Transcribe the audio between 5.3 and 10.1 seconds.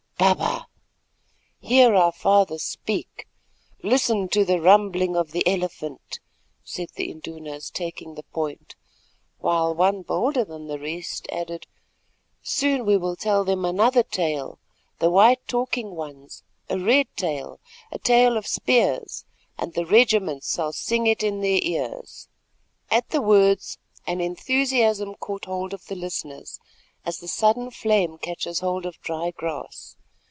the Elephant," said the Indunas taking the point, while one